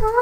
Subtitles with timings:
[0.00, 0.14] 各位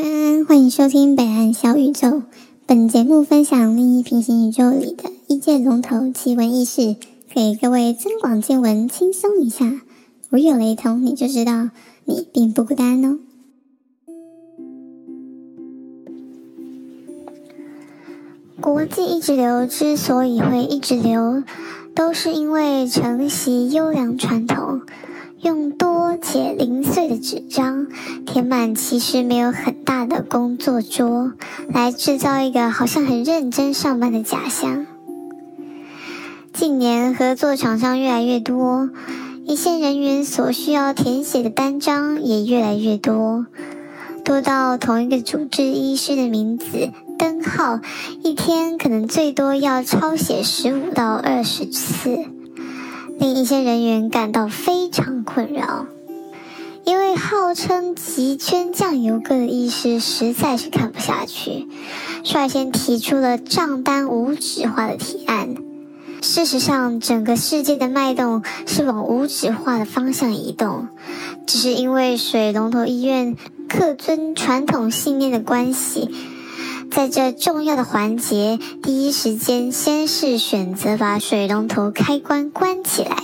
[0.00, 2.22] 安安，欢迎收听北岸小宇宙。
[2.66, 6.94] 本节目分享另一平行宇宙里的一界龙头奇闻异事，
[7.34, 9.80] 给各位增广见闻，轻松一下。
[10.28, 11.70] 如有雷同，你就知道
[12.04, 13.18] 你并不孤单哦。
[18.66, 21.44] 国际一直流之所以会一直流，
[21.94, 24.80] 都是因为承袭优良传统。
[25.40, 27.86] 用多且零碎的纸张
[28.26, 31.30] 填满其实没有很大的工作桌，
[31.68, 34.84] 来制造一个好像很认真上班的假象。
[36.52, 38.90] 近年合作厂商越来越多，
[39.44, 43.46] 一线人员所需要填写的单张也越来越多，
[44.24, 47.80] 多到同一个主治医师的名字灯号，
[48.22, 52.18] 一天可能最多要抄写十五到二十次。
[53.18, 55.86] 令一些人员感到非常困扰，
[56.84, 61.66] 因为号称极圈酱油哥的医师实在是看不下去，
[62.22, 65.56] 率先提出了账单无纸化的提案。
[66.20, 70.88] 事实上，整个世界的脉动是往无纸化的方向移动，
[71.46, 73.34] 只是因为水龙头医院
[73.68, 76.10] 恪遵传统信念的关系。
[76.96, 83.18] 在这重要的环节，第一时间先是选择把水龙头开关关起来。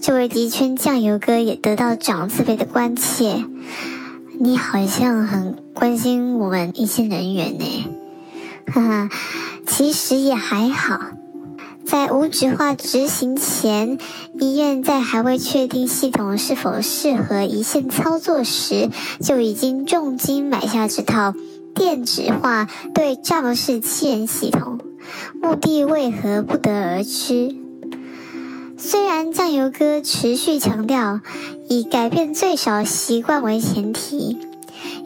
[0.00, 3.44] 这位迪圈酱油哥也得到长字辈的关切。
[4.40, 7.90] 你好像很关心我们一线人员呢，
[8.72, 9.10] 哈哈，
[9.66, 10.98] 其实也还好。
[11.84, 13.98] 在无纸化执行前，
[14.40, 18.88] 医院在还未确定系统是否适合一线操作时，
[19.20, 21.34] 就已经重金买下这套。
[21.74, 24.78] 电子化对账式器人系统，
[25.40, 27.56] 目的为何不得而知。
[28.76, 31.20] 虽然酱油哥持续强调
[31.68, 34.38] 以改变最少习惯为前提，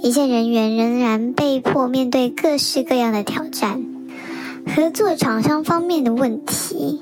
[0.02, 3.84] 一线人员仍然被迫面对各式各样的挑战。
[4.74, 7.00] 合作厂商方面的问题，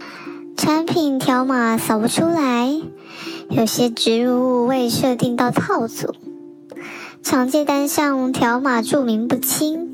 [0.57, 2.71] 产品条码扫不出来，
[3.51, 6.15] 有些植入物未设定到套组。
[7.25, 9.89] 常见单上条码注明不清，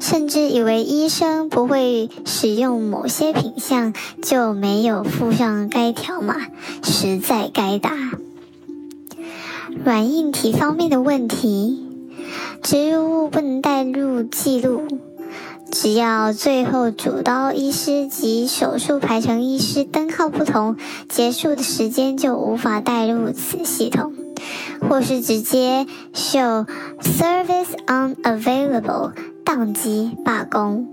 [0.00, 6.34] 甚至以为医生不会使用某些品项，就没有附上该条码，
[6.82, 7.92] 实在该打。
[9.84, 11.86] 软硬体方面的问题，
[12.62, 14.82] 植入物不能带入记录，
[15.70, 20.76] 只要最后主刀医师及手术排程医师灯号不同，
[21.08, 24.12] 结束的时间就无法带入此系统。
[24.88, 26.66] 或是直接秀
[27.00, 29.12] service unavailable
[29.44, 30.88] 宕机罢工。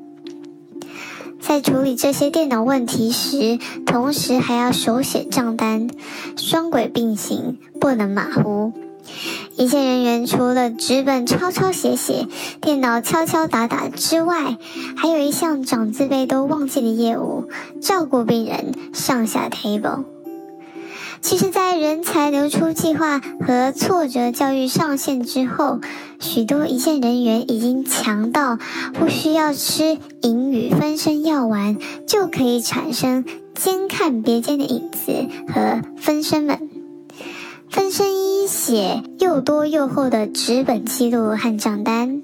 [1.40, 5.90] 在处理这些电脑问题时，同时还要手写账单，
[6.38, 8.72] 双轨并行，不能马虎。
[9.58, 12.28] 一线人员除了纸本抄抄写写、
[12.62, 14.58] 电脑敲敲打打之外，
[14.96, 17.50] 还有一项长字辈都忘记的业务：
[17.82, 20.06] 照顾病人上下 table。
[21.24, 25.80] 其实，在人才流出计划和挫折教育上线之后，
[26.20, 28.60] 许多一线人员已经强到
[28.94, 33.24] 不需要吃隐语分身药丸，就可以产生
[33.56, 36.70] 兼看别间的影子和分身们。
[37.70, 42.22] 分身一写又多又厚的纸本记录和账单，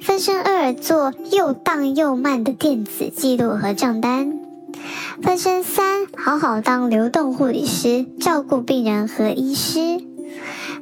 [0.00, 4.45] 分身二做又荡又慢的电子记录和账单。
[5.22, 10.00] 分身三，好好当流动护理师，照顾病人和医师。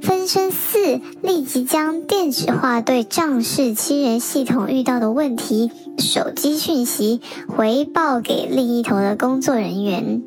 [0.02, 10.22] 分身四，立即将电子化对仗式亲人系统遇到的问题，手机讯息回报给另一头的工作人员。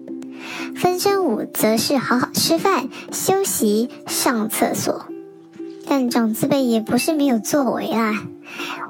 [0.75, 5.05] 分身五，则是好好吃饭、休息、上厕所。
[5.89, 8.23] 但长字辈也不是没有作为啦。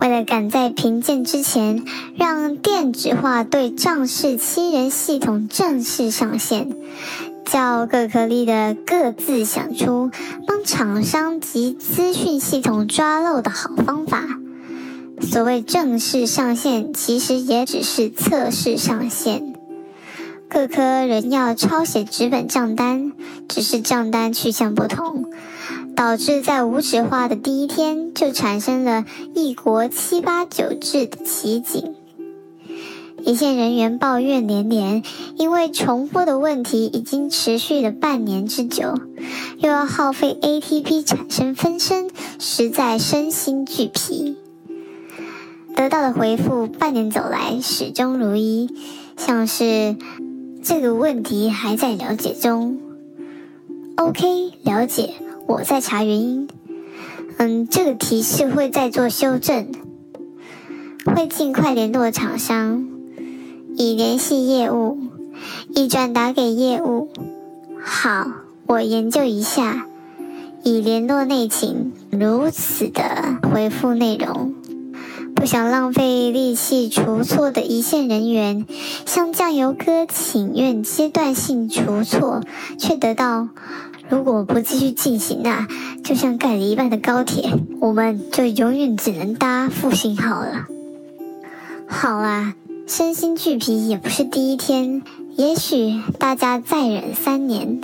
[0.02, 1.84] 为了赶在评鉴之前，
[2.16, 6.70] 让电子化对账式七人系统正式上线，
[7.46, 10.12] 叫各颗粒的各自想出
[10.46, 14.24] 帮厂商及资讯系统抓漏的好方法。
[15.20, 19.56] 所谓正式上线，其实也只是测试上线。
[20.48, 23.12] 各科仍要抄写纸本账单，
[23.50, 25.26] 只是账单去向不同。
[25.98, 29.04] 导致在无纸化的第一天就产生了
[29.34, 31.96] 一国七八九制的奇景。
[33.24, 35.02] 一线人员抱怨连连，
[35.38, 38.94] 因为重复的问题已经持续了半年之久，
[39.58, 44.38] 又要耗费 ATP 产生分身，实在身心俱疲。
[45.76, 48.70] 得到的回复，半年走来始终如一，
[49.18, 49.96] 像是
[50.62, 52.80] 这个问题还在了解中。
[53.96, 55.16] OK，了解，
[55.48, 56.48] 我在查原因。
[57.38, 59.72] 嗯，这个提示会再做修正，
[61.06, 62.88] 会尽快联络厂商。
[63.78, 64.98] 已联系业务，
[65.76, 67.10] 已转达给业务。
[67.80, 68.28] 好，
[68.66, 69.88] 我研究一下。
[70.64, 74.54] 已联络内勤，如此的回复内容。
[75.38, 78.66] 不想浪费力气除错的一线人员，
[79.06, 82.42] 向酱油哥请愿阶段性除错，
[82.80, 83.48] 却得到：
[84.10, 85.68] 如果不继续进行，那
[86.04, 90.66] 就像盖了一半的高铁，我们就永远只能搭复兴号了。
[91.88, 92.56] 好啊。
[92.88, 95.04] 身心俱疲也不是第一天，
[95.36, 97.82] 也许大家再忍三年，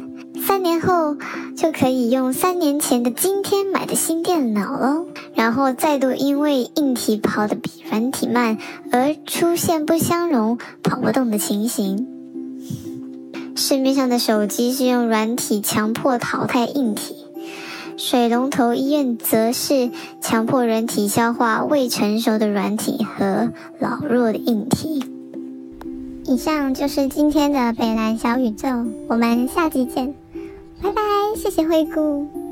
[0.48, 1.18] 三年后
[1.58, 5.08] 就可以用三年前的今天买的新电脑喽。
[5.44, 8.58] 然后再度因为硬体跑得比软体慢
[8.94, 12.08] 而出现不相容、跑不动的情形。
[13.54, 17.18] 市面上的手机是用软体强迫淘汰硬体。
[17.98, 19.92] 水龙头医院则是
[20.22, 25.04] 强迫人体消化未成熟的软体和老弱的硬体。
[26.24, 28.70] 以上就是今天的北蓝小宇宙，
[29.10, 30.16] 我们下期见，
[30.82, 31.02] 拜拜，
[31.36, 32.43] 谢谢惠顾。